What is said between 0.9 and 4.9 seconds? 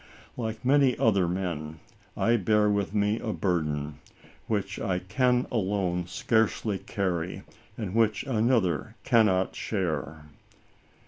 an other man, I bear with me a burden, which